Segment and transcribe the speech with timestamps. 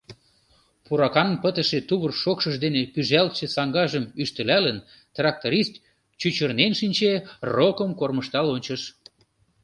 [0.85, 4.77] Пуракаҥ пытыше тувыр шокшыж дене пӱжалтше саҥгажым ӱштылалын,
[5.15, 5.73] тракторист
[6.19, 7.13] чӱчырнен шинче,
[7.55, 8.81] рокым кормыжтал ончыш.